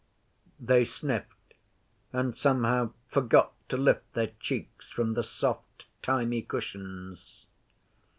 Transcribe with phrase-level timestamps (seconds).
[0.59, 1.53] They sniffed,
[2.11, 7.45] and somehow forgot to lift their cheeks from the soft thymy cushions.